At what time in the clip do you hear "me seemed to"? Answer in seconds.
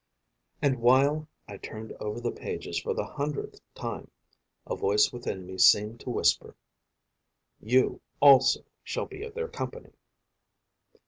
5.45-6.09